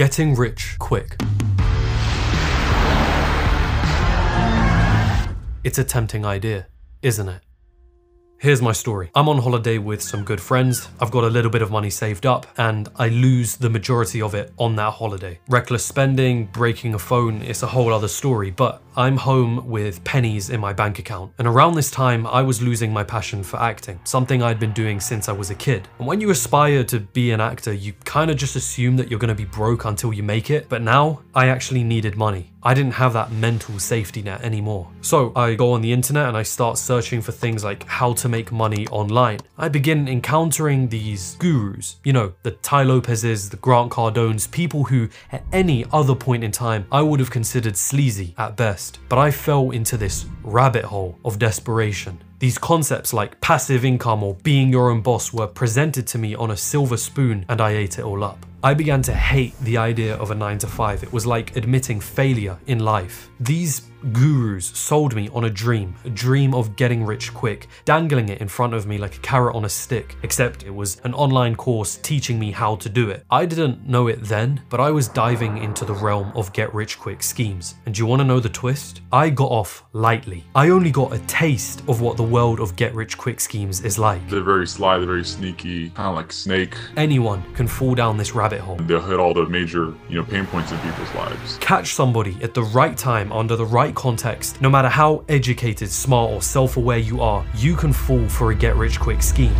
[0.00, 1.16] Getting rich quick.
[5.62, 6.68] It's a tempting idea,
[7.02, 7.42] isn't it?
[8.40, 9.10] Here's my story.
[9.14, 10.88] I'm on holiday with some good friends.
[10.98, 14.34] I've got a little bit of money saved up and I lose the majority of
[14.34, 15.38] it on that holiday.
[15.50, 20.50] Reckless spending, breaking a phone, it's a whole other story, but I'm home with pennies
[20.50, 21.32] in my bank account.
[21.38, 25.00] And around this time, I was losing my passion for acting, something I'd been doing
[25.00, 25.86] since I was a kid.
[25.98, 29.20] And when you aspire to be an actor, you kind of just assume that you're
[29.20, 30.68] going to be broke until you make it.
[30.68, 32.52] But now, I actually needed money.
[32.62, 34.90] I didn't have that mental safety net anymore.
[35.00, 38.28] So I go on the internet and I start searching for things like how to
[38.30, 39.40] make money online.
[39.58, 45.08] I begin encountering these gurus, you know, the Tai Lopez's, the Grant Cardones, people who
[45.32, 49.00] at any other point in time I would have considered sleazy at best.
[49.08, 52.22] But I fell into this rabbit hole of desperation.
[52.38, 56.52] These concepts like passive income or being your own boss were presented to me on
[56.52, 58.46] a silver spoon and I ate it all up.
[58.62, 61.02] I began to hate the idea of a 9 to 5.
[61.02, 63.28] It was like admitting failure in life.
[63.40, 68.40] These gurus sold me on a dream, a dream of getting rich quick, dangling it
[68.40, 71.54] in front of me like a carrot on a stick, except it was an online
[71.54, 73.24] course teaching me how to do it.
[73.30, 76.98] I didn't know it then, but I was diving into the realm of get rich
[76.98, 77.74] quick schemes.
[77.86, 79.00] And do you want to know the twist?
[79.12, 80.44] I got off lightly.
[80.54, 83.98] I only got a taste of what the world of get rich quick schemes is
[83.98, 84.26] like.
[84.28, 86.76] They're very sly, they're very sneaky, kind of like snake.
[86.96, 88.76] Anyone can fall down this rabbit hole.
[88.76, 91.58] They'll hit all the major, you know, pain points in people's lives.
[91.58, 94.60] Catch somebody at the right time under the right context.
[94.60, 99.22] No matter how educated, smart, or self-aware you are, you can fall for a get-rich-quick
[99.22, 99.54] scheme.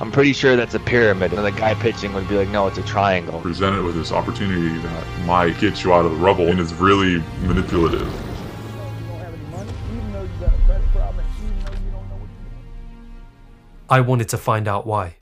[0.00, 1.32] I'm pretty sure that's a pyramid.
[1.32, 3.40] And the guy pitching would be like, no, it's a triangle.
[3.40, 7.22] Presented with this opportunity that might get you out of the rubble and it's really
[7.46, 8.08] manipulative.
[13.88, 15.16] I wanted to find out why.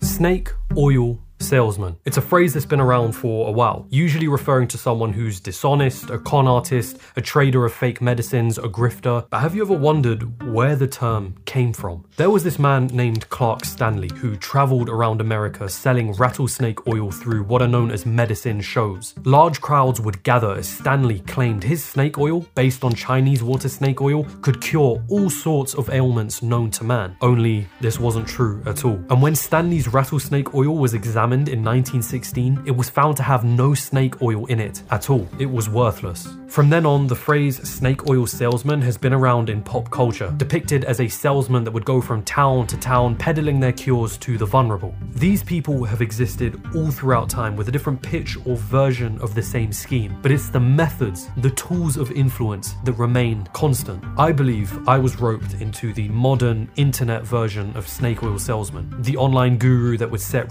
[0.00, 1.96] Snake oil salesman.
[2.04, 6.10] It's a phrase that's been around for a while, usually referring to someone who's dishonest,
[6.10, 9.26] a con artist, a trader of fake medicines, a grifter.
[9.30, 12.04] But have you ever wondered where the term came from?
[12.16, 17.44] There was this man named Clark Stanley who traveled around America selling rattlesnake oil through
[17.44, 19.14] what are known as medicine shows.
[19.24, 24.00] Large crowds would gather as Stanley claimed his snake oil, based on Chinese water snake
[24.00, 27.16] oil, could cure all sorts of ailments known to man.
[27.20, 29.02] Only this wasn't true at all.
[29.10, 33.74] And when Stanley's rattlesnake oil was examined in 1916, it was found to have no
[33.74, 35.28] snake oil in it at all.
[35.38, 36.28] It was worthless.
[36.48, 40.84] From then on, the phrase snake oil salesman has been around in pop culture, depicted
[40.84, 44.46] as a salesman that would go from town to town peddling their cures to the
[44.46, 44.94] vulnerable.
[45.14, 49.42] These people have existed all throughout time with a different pitch or version of the
[49.42, 54.04] same scheme, but it's the methods, the tools of influence that remain constant.
[54.16, 59.16] I believe I was roped into the modern internet version of snake oil salesman, the
[59.16, 60.48] online guru that would set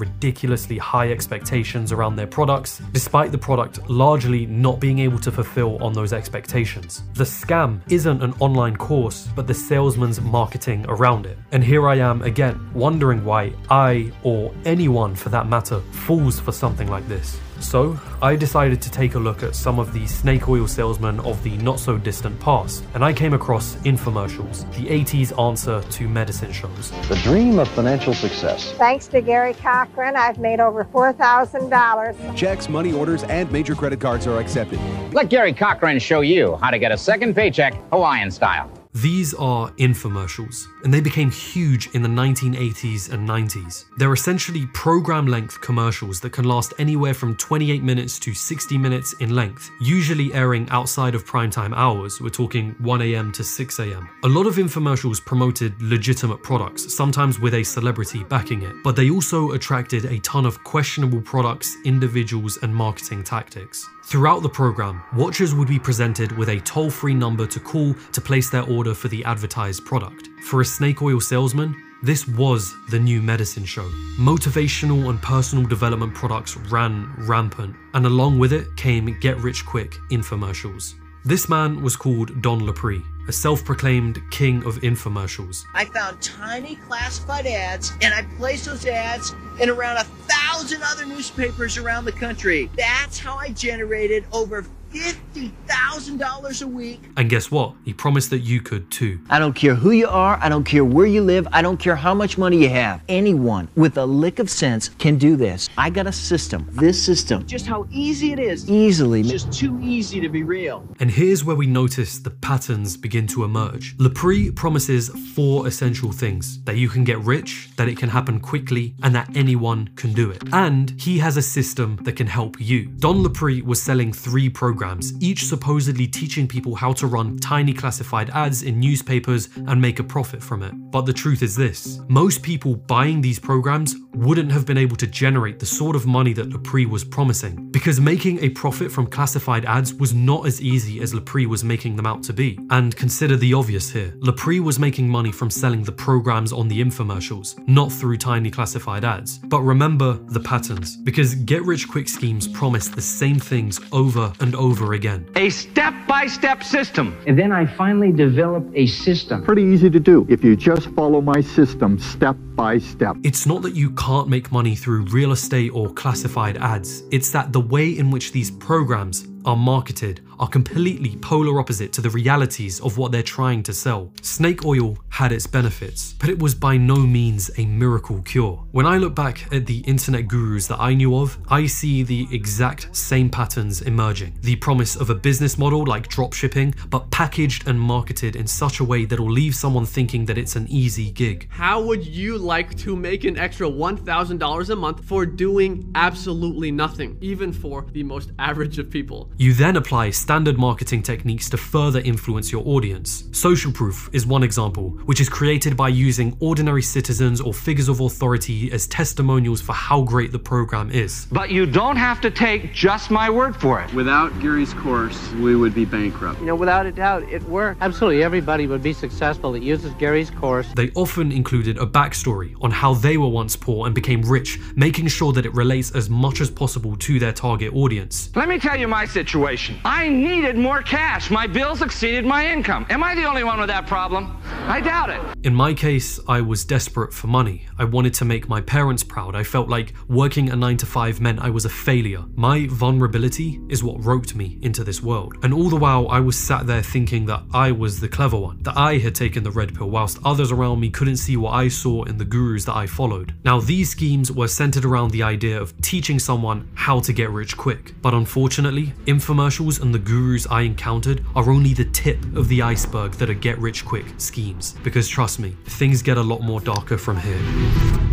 [0.77, 5.93] high expectations around their products, despite the product largely not being able to fulfill on
[5.93, 7.03] those expectations.
[7.13, 11.37] The scam isn't an online course, but the salesman's marketing around it.
[11.51, 16.51] And here I am again, wondering why I, or anyone for that matter, falls for
[16.51, 17.39] something like this.
[17.63, 21.41] So, I decided to take a look at some of the snake oil salesmen of
[21.43, 26.51] the not so distant past, and I came across infomercials, the 80s answer to medicine
[26.51, 26.91] shows.
[27.07, 28.73] The dream of financial success.
[28.73, 32.35] Thanks to Gary Cochran, I've made over $4,000.
[32.35, 34.79] Checks, money orders, and major credit cards are accepted.
[35.13, 38.69] Let Gary Cochran show you how to get a second paycheck Hawaiian style.
[38.95, 43.85] These are infomercials, and they became huge in the 1980s and 90s.
[43.97, 49.15] They're essentially program length commercials that can last anywhere from 28 minutes to 60 minutes
[49.19, 52.21] in length, usually airing outside of primetime hours.
[52.21, 54.07] We're talking 1am to 6am.
[54.25, 59.09] A lot of infomercials promoted legitimate products, sometimes with a celebrity backing it, but they
[59.09, 63.89] also attracted a ton of questionable products, individuals, and marketing tactics.
[64.05, 68.21] Throughout the program, watchers would be presented with a toll free number to call to
[68.21, 70.27] place their order for the advertised product.
[70.43, 73.89] For a snake oil salesman, this was the new medicine show.
[74.19, 79.97] Motivational and personal development products ran rampant, and along with it came get rich quick
[80.11, 80.95] infomercials.
[81.23, 85.63] This man was called Don Lapre, a self proclaimed king of infomercials.
[85.73, 90.42] I found tiny classified ads and I placed those ads in around a thousand
[90.83, 92.69] other newspapers around the country.
[92.77, 97.01] That's how I generated over $50,000 a week.
[97.17, 97.73] And guess what?
[97.85, 99.19] He promised that you could too.
[99.29, 100.37] I don't care who you are.
[100.41, 101.47] I don't care where you live.
[101.51, 103.01] I don't care how much money you have.
[103.09, 105.69] Anyone with a lick of sense can do this.
[105.77, 106.67] I got a system.
[106.71, 108.69] This system, Just how easy it is.
[108.69, 109.21] easily.
[109.21, 110.87] It's just too easy to be real.
[110.99, 113.95] And here's where we notice the patterns begin to emerge.
[113.97, 118.93] Lapre promises four essential things that you can get rich, that it can happen quickly,
[119.03, 120.41] and that anyone can do it.
[120.51, 122.85] And he has a system that can help you.
[122.99, 124.82] Don Lapre was selling three programs,
[125.19, 130.03] each supposedly teaching people how to run tiny classified ads in newspapers and make a
[130.03, 130.73] profit from it.
[130.91, 135.07] But the truth is this most people buying these programs wouldn't have been able to
[135.07, 139.65] generate the sort of money that Lapre was promising, because making a profit from classified
[139.65, 142.59] ads was not as easy as Lapre was making them out to be.
[142.69, 146.81] And consider the obvious here Lapre was making money from selling the programs on the
[146.81, 149.39] infomercials, not through tiny classified ads.
[149.39, 154.55] But remember the patterns, because get rich quick schemes promise the same things over and
[154.55, 155.29] over again.
[155.35, 157.15] A step by step system.
[157.27, 159.43] And then I finally developed a system.
[159.43, 163.15] Pretty easy to do if you just follow my system step by step.
[163.23, 167.53] It's not that you can't make money through real estate or classified ads, it's that
[167.53, 172.81] the way in which these programs are marketed are completely polar opposite to the realities
[172.81, 174.11] of what they're trying to sell.
[174.21, 178.61] Snake oil had its benefits, but it was by no means a miracle cure.
[178.73, 182.27] When I look back at the internet gurus that I knew of, I see the
[182.29, 184.33] exact same patterns emerging.
[184.41, 188.83] The promise of a business model like dropshipping, but packaged and marketed in such a
[188.83, 191.47] way that'll leave someone thinking that it's an easy gig.
[191.51, 197.17] How would you like to make an extra $1,000 a month for doing absolutely nothing,
[197.21, 199.31] even for the most average of people?
[199.37, 203.25] You then apply standard marketing techniques to further influence your audience.
[203.33, 207.99] Social proof is one example, which is created by using ordinary citizens or figures of
[207.99, 211.27] authority as testimonials for how great the program is.
[211.31, 213.93] But you don't have to take just my word for it.
[213.93, 216.39] Without Gary's course, we would be bankrupt.
[216.39, 217.83] You know, without a doubt, it worked.
[217.83, 220.67] Absolutely, everybody would be successful that uses Gary's course.
[220.75, 225.09] They often included a backstory on how they were once poor and became rich, making
[225.09, 228.35] sure that it relates as much as possible to their target audience.
[228.35, 229.79] Let me tell you my situation.
[229.85, 231.29] I needed more cash.
[231.29, 232.85] My bills exceeded my income.
[232.89, 234.37] Am I the only one with that problem?
[234.65, 235.21] I doubt it.
[235.43, 237.67] In my case, I was desperate for money.
[237.77, 239.35] I wanted to make my parents proud.
[239.35, 242.23] I felt like working a 9 to 5 meant I was a failure.
[242.35, 245.35] My vulnerability is what roped me into this world.
[245.43, 248.61] And all the while, I was sat there thinking that I was the clever one,
[248.63, 251.67] that I had taken the red pill, whilst others around me couldn't see what I
[251.67, 253.33] saw in the gurus that I followed.
[253.43, 257.57] Now, these schemes were centered around the idea of teaching someone how to get rich
[257.57, 257.93] quick.
[258.01, 263.13] But unfortunately, infomercials and the gurus I encountered are only the tip of the iceberg
[263.13, 264.75] that are get rich quick schemes.
[264.83, 268.12] Because trust me, things get a lot more darker from here.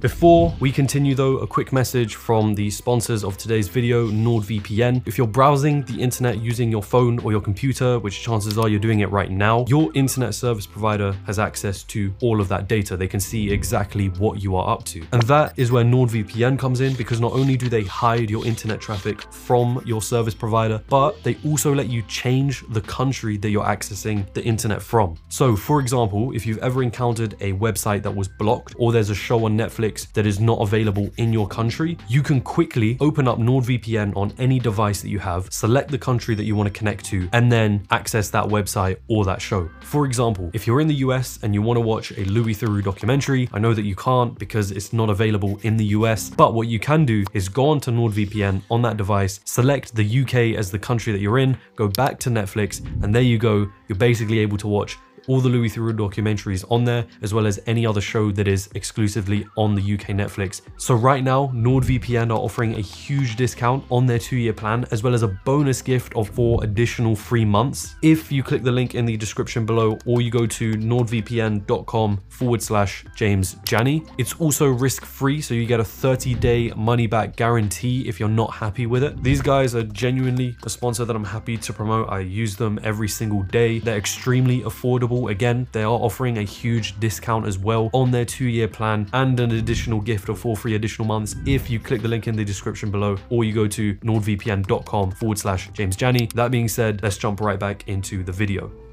[0.00, 5.02] Before we continue though, a quick message from the sponsors of today's video, NordVPN.
[5.06, 8.78] If you're browsing the internet using your phone or your computer, which chances are you're
[8.78, 12.94] doing it right now, your internet service provider has access to all of that data.
[12.94, 15.02] They can see exactly what you are up to.
[15.12, 18.82] And that is where NordVPN comes in because not only do they hide your internet
[18.82, 23.64] traffic from your service provider, but they also let you change the country that you're
[23.64, 25.16] accessing the internet from.
[25.30, 29.14] So for example, if you've ever encountered a website that was blocked or there's a
[29.14, 33.38] show on Netflix that is not available in your country, you can quickly open up
[33.38, 37.04] NordVPN on any device that you have, select the country that you want to connect
[37.06, 39.70] to, and then access that website or that show.
[39.80, 42.82] For example, if you're in the US and you want to watch a Louis Theroux
[42.82, 46.68] documentary, I know that you can't because it's not available in the US, but what
[46.68, 50.78] you can do is go onto NordVPN on that device, select the UK as the
[50.78, 53.70] country that you're in, go back to Netflix, and there you go.
[53.88, 57.60] You're basically able to watch all the Louis Theroux documentaries on there, as well as
[57.66, 60.62] any other show that is exclusively on the UK Netflix.
[60.76, 65.14] So right now, NordVPN are offering a huge discount on their two-year plan, as well
[65.14, 67.96] as a bonus gift of four additional free months.
[68.02, 72.62] If you click the link in the description below, or you go to nordvpn.com forward
[72.62, 74.04] slash James Jani.
[74.18, 79.02] It's also risk-free, so you get a 30-day money-back guarantee if you're not happy with
[79.02, 79.22] it.
[79.22, 82.08] These guys are genuinely a sponsor that I'm happy to promote.
[82.08, 83.78] I use them every single day.
[83.78, 85.15] They're extremely affordable.
[85.24, 89.52] Again, they are offering a huge discount as well on their two-year plan and an
[89.52, 92.90] additional gift of four free additional months if you click the link in the description
[92.90, 96.28] below or you go to nordvpn.com forward slash James Jani.
[96.34, 98.85] That being said, let's jump right back into the video.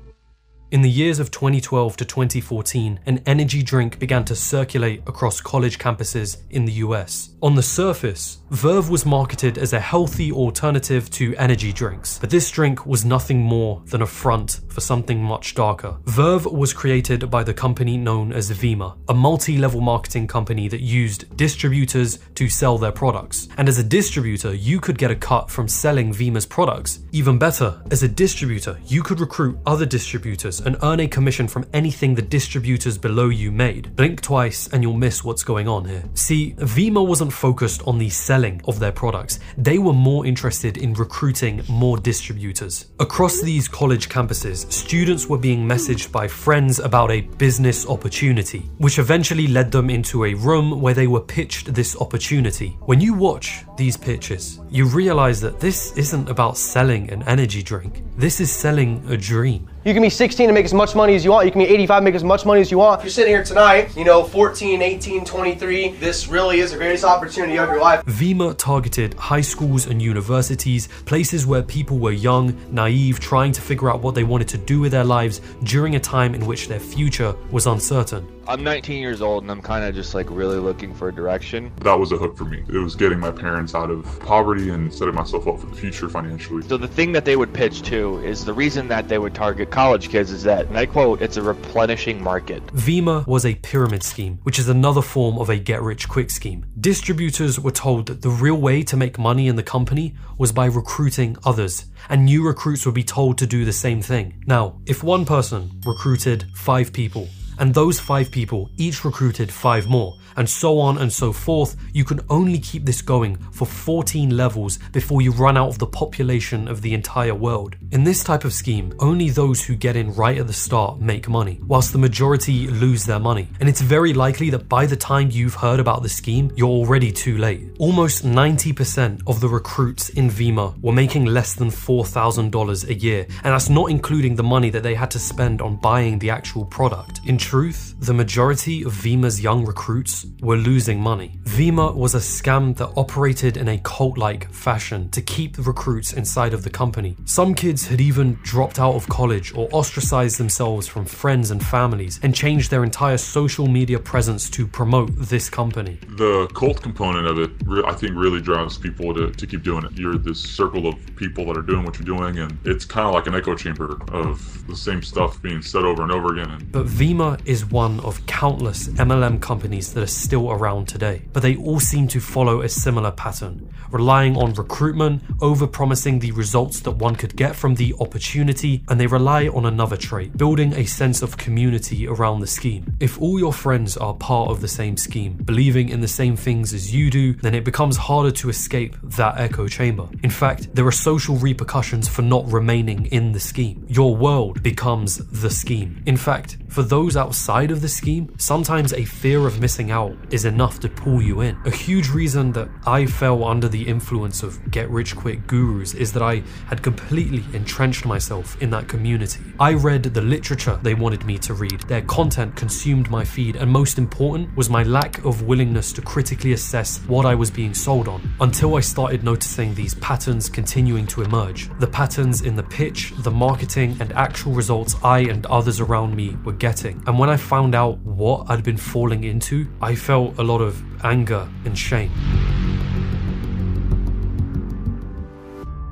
[0.73, 5.77] In the years of 2012 to 2014, an energy drink began to circulate across college
[5.77, 7.29] campuses in the US.
[7.43, 12.49] On the surface, Verve was marketed as a healthy alternative to energy drinks, but this
[12.49, 15.95] drink was nothing more than a front for something much darker.
[16.05, 20.81] Verve was created by the company known as Vemma, a multi level marketing company that
[20.81, 23.47] used distributors to sell their products.
[23.57, 26.97] And as a distributor, you could get a cut from selling Vemma's products.
[27.11, 31.65] Even better, as a distributor, you could recruit other distributors and earn a commission from
[31.73, 33.95] anything the distributors below you made.
[33.95, 36.03] Blink twice and you'll miss what's going on here.
[36.13, 40.93] See, Vemma wasn't focused on the selling of their products, they were more interested in
[40.93, 42.87] recruiting more distributors.
[42.99, 48.99] Across these college campuses, students were being messaged by friends about a business opportunity, which
[48.99, 52.77] eventually led them into a room where they were pitched this opportunity.
[52.81, 58.03] When you watch these pitches, you realize that this isn't about selling an energy drink,
[58.17, 59.69] this is selling a dream.
[59.85, 61.45] You can be 16 and make as much money as you want.
[61.45, 63.01] You can be 85 and make as much money as you want.
[63.01, 67.03] If you're sitting here tonight, you know, 14, 18, 23, this really is the greatest
[67.03, 68.05] opportunity of your life.
[68.05, 73.89] Vemma targeted high schools and universities, places where people were young, naive, trying to figure
[73.89, 76.79] out what they wanted to do with their lives during a time in which their
[76.79, 78.25] future was uncertain.
[78.45, 81.71] I'm 19 years old and I'm kind of just like really looking for a direction.
[81.77, 82.61] That was a hook for me.
[82.67, 86.09] It was getting my parents out of poverty and setting myself up for the future
[86.09, 86.61] financially.
[86.67, 89.71] So the thing that they would pitch to is the reason that they would target
[89.71, 92.65] college kids is that, and I quote, it's a replenishing market.
[92.67, 96.65] Vemma was a pyramid scheme, which is another form of a get rich quick scheme.
[96.77, 100.65] Distributors were told that the real way to make money in the company was by
[100.65, 104.43] recruiting others, and new recruits would be told to do the same thing.
[104.45, 107.29] Now, if one person recruited five people,
[107.59, 111.75] and those five people each recruited five more, and so on and so forth.
[111.93, 115.87] You can only keep this going for 14 levels before you run out of the
[115.87, 117.75] population of the entire world.
[117.91, 121.29] In this type of scheme, only those who get in right at the start make
[121.29, 123.47] money, whilst the majority lose their money.
[123.59, 127.11] And it's very likely that by the time you've heard about the scheme, you're already
[127.11, 127.75] too late.
[127.79, 133.53] Almost 90% of the recruits in Vemma were making less than $4,000 a year, and
[133.53, 137.19] that's not including the money that they had to spend on buying the actual product.
[137.25, 141.39] In truth, the majority of Vemma's young recruits were losing money.
[141.43, 146.13] Vemma was a scam that operated in a cult like fashion to keep the recruits
[146.13, 147.17] inside of the company.
[147.25, 152.17] Some kids had even dropped out of college or ostracized themselves from friends and families
[152.23, 155.99] and changed their entire social media presence to promote this company.
[156.15, 157.51] The cult component of it,
[157.85, 159.91] I think, really drives people to, to keep doing it.
[159.97, 163.13] You're this circle of people that are doing what you're doing, and it's kind of
[163.13, 166.69] like an echo chamber of the same stuff being said over and over again.
[166.71, 171.55] But Vemma is one of countless MLM companies that are still around today, but they
[171.55, 176.91] all seem to follow a similar pattern, relying on recruitment, over promising the results that
[176.91, 181.21] one could get from the opportunity, and they rely on another trait, building a sense
[181.21, 182.95] of community around the scheme.
[182.99, 186.73] If all your friends are part of the same scheme, believing in the same things
[186.73, 190.07] as you do, then it becomes harder to escape that echo chamber.
[190.23, 193.85] In fact, there are social repercussions for not remaining in the scheme.
[193.87, 196.01] Your world becomes the scheme.
[196.05, 200.43] In fact, for those outside of the scheme, sometimes a fear of missing out is
[200.43, 201.57] enough to pull you in.
[201.65, 206.11] A huge reason that I fell under the influence of get rich quick gurus is
[206.11, 209.41] that I had completely entrenched myself in that community.
[209.57, 213.71] I read the literature they wanted me to read, their content consumed my feed, and
[213.71, 218.09] most important was my lack of willingness to critically assess what I was being sold
[218.09, 221.69] on until I started noticing these patterns continuing to emerge.
[221.79, 226.35] The patterns in the pitch, the marketing, and actual results I and others around me
[226.43, 227.01] were getting.
[227.07, 230.81] And when I found out what I'd been falling into, I felt a lot of
[231.03, 232.11] anger and shame.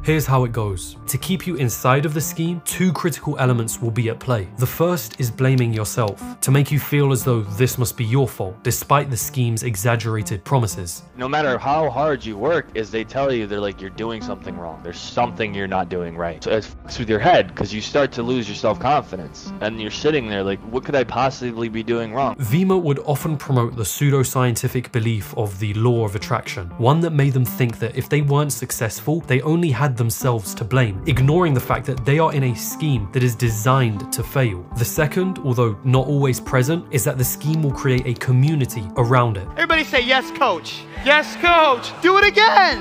[0.04, 0.98] Here's how it goes.
[1.06, 4.48] To keep you inside of the scheme, two critical elements will be at play.
[4.58, 8.28] The first is blaming yourself, to make you feel as though this must be your
[8.28, 11.04] fault, despite the scheme's exaggerated promises.
[11.18, 14.58] No matter how hard you work, is they tell you they're like you're doing something
[14.58, 14.82] wrong.
[14.82, 16.44] There's something you're not doing right.
[16.44, 19.92] So it fucks with your head because you start to lose your self-confidence, and you're
[19.92, 22.36] sitting there like, what could I possibly be doing wrong?
[22.38, 27.34] Vemma would often promote the pseudoscientific belief of the law of attraction, one that made
[27.34, 31.60] them think that if they weren't successful, they only had themselves to blame, ignoring the
[31.60, 34.66] fact that they are in a scheme that is designed to fail.
[34.80, 39.38] The second, although not always present, is that the scheme will create a community around
[39.38, 39.48] it.
[39.52, 40.82] Everybody say yes, coach.
[41.06, 41.94] Yes, coach.
[42.02, 42.80] Do it again.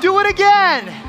[0.00, 1.03] Do it again.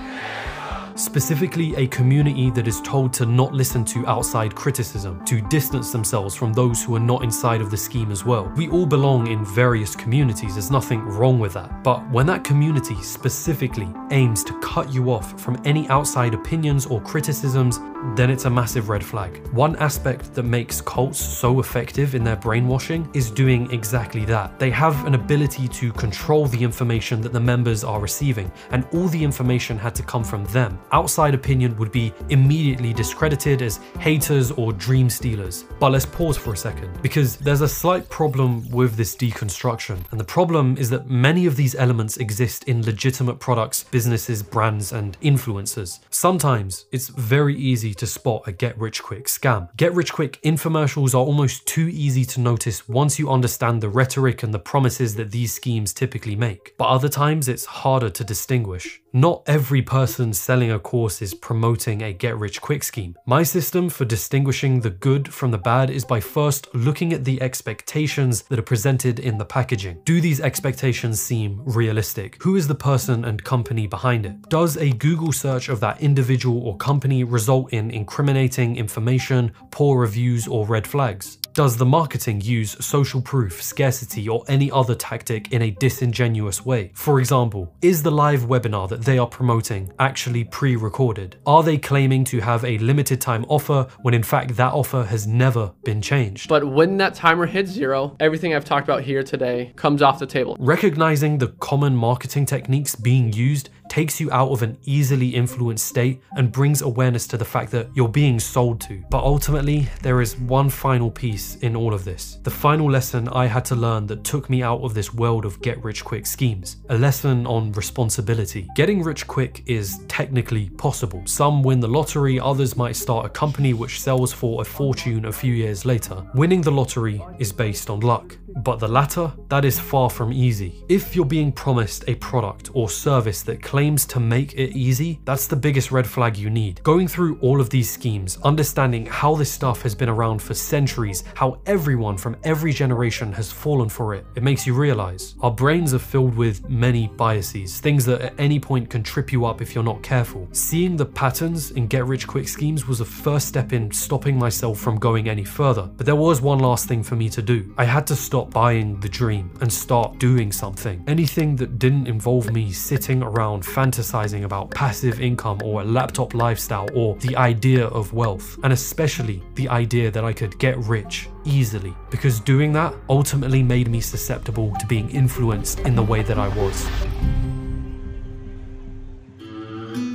[0.95, 6.35] Specifically a community that is told to not listen to outside criticism, to distance themselves
[6.35, 8.51] from those who are not inside of the scheme as well.
[8.55, 11.83] We all belong in various communities, there's nothing wrong with that.
[11.83, 17.01] But when that community specifically aims to cut you off from any outside opinions or
[17.01, 17.79] criticisms,
[18.15, 19.45] then it's a massive red flag.
[19.51, 24.59] One aspect that makes cults so effective in their brainwashing is doing exactly that.
[24.59, 29.07] They have an ability to control the information that the members are receiving, and all
[29.07, 30.77] the information had to come from them.
[30.91, 35.65] Outside opinion would be immediately discredited as haters or dream stealers.
[35.79, 40.19] But let's pause for a second, because there's a slight problem with this deconstruction, and
[40.19, 45.19] the problem is that many of these elements exist in legitimate products, businesses, brands, and
[45.21, 45.99] influencers.
[46.09, 49.75] Sometimes it's very easy to spot a get rich quick scam.
[49.77, 54.43] Get rich quick infomercials are almost too easy to notice once you understand the rhetoric
[54.43, 56.73] and the promises that these schemes typically make.
[56.77, 59.01] But other times it's harder to distinguish.
[59.15, 63.15] Not every person selling a course is promoting a get rich quick scheme.
[63.25, 67.41] My system for distinguishing the good from the bad is by first looking at the
[67.41, 70.01] expectations that are presented in the packaging.
[70.03, 72.43] Do these expectations seem realistic?
[72.43, 74.49] Who is the person and company behind it?
[74.49, 80.45] Does a Google search of that individual or company result in incriminating information, poor reviews,
[80.45, 81.37] or red flags?
[81.55, 86.91] Does the marketing use social proof, scarcity, or any other tactic in a disingenuous way?
[86.93, 91.37] For example, is the live webinar that they are promoting actually pre recorded?
[91.45, 95.27] Are they claiming to have a limited time offer when in fact that offer has
[95.27, 96.49] never been changed?
[96.49, 100.27] But when that timer hits zero, everything I've talked about here today comes off the
[100.27, 100.57] table.
[100.59, 106.21] Recognizing the common marketing techniques being used takes you out of an easily influenced state
[106.35, 109.03] and brings awareness to the fact that you're being sold to.
[109.09, 112.39] But ultimately, there is one final piece in all of this.
[112.43, 115.61] The final lesson I had to learn that took me out of this world of
[115.61, 116.77] get rich quick schemes.
[116.89, 118.67] A lesson on responsibility.
[118.75, 121.21] Getting rich quick is technically possible.
[121.25, 125.31] Some win the lottery, others might start a company which sells for a fortune a
[125.31, 126.23] few years later.
[126.33, 128.37] Winning the lottery is based on luck.
[128.63, 130.83] But the latter, that is far from easy.
[130.87, 135.47] If you're being promised a product or service that claims to make it easy, that's
[135.47, 136.81] the biggest red flag you need.
[136.83, 141.25] Going through all of these schemes, understanding how this stuff has been around for centuries,
[141.33, 145.93] how everyone from every generation has fallen for it, it makes you realize our brains
[145.93, 149.75] are filled with many biases, things that at any point can trip you up if
[149.75, 150.47] you're not careful.
[150.53, 154.79] Seeing the patterns in get rich quick schemes was a first step in stopping myself
[154.79, 155.91] from going any further.
[155.97, 157.73] But there was one last thing for me to do.
[157.77, 161.03] I had to stop buying the dream and start doing something.
[161.09, 166.87] Anything that didn't involve me sitting around fantasizing about passive income or a laptop lifestyle
[166.93, 171.95] or the idea of wealth, and especially the idea that I could get rich easily,
[172.09, 176.47] because doing that ultimately made me susceptible to being influenced in the way that I
[176.49, 176.87] was.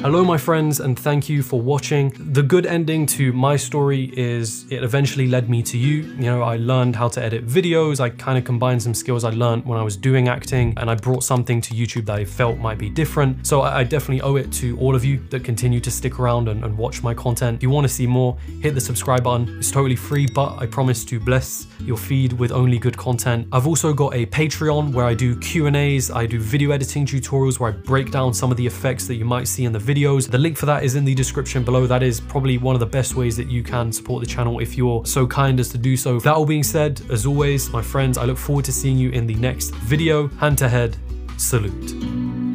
[0.02, 2.10] Hello, my friends, and thank you for watching.
[2.32, 6.04] The good ending to my story is it eventually led me to you.
[6.16, 8.00] You know, I learned how to edit videos.
[8.00, 10.94] I kind of combined some skills I learned when I was doing acting, and I
[10.94, 13.46] brought something to YouTube that I felt might be different.
[13.46, 16.64] So I definitely owe it to all of you that continue to stick around and,
[16.64, 17.56] and watch my content.
[17.58, 19.58] If you want to see more, hit the subscribe button.
[19.58, 23.48] It's totally free, but I promise to bless your feed with only good content.
[23.52, 27.70] I've also got a Patreon where I do Q&As, I do video editing tutorials where
[27.70, 30.30] I break down some of the effects that you might see in the videos.
[30.30, 31.86] The link for that is in the description below.
[31.86, 34.76] That is probably one of the best ways that you can support the channel if
[34.76, 36.20] you're so kind as to do so.
[36.20, 39.26] That all being said, as always, my friends, I look forward to seeing you in
[39.26, 40.28] the next video.
[40.42, 40.96] Hand to head,
[41.36, 41.88] salute.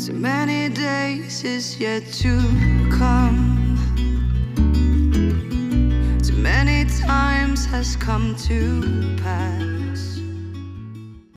[0.05, 2.39] Too many days is yet to
[2.97, 3.63] come.
[6.23, 9.74] Too many times has come to pass.